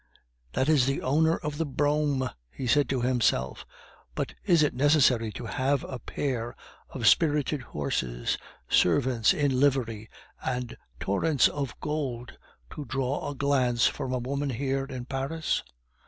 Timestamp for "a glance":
13.29-13.85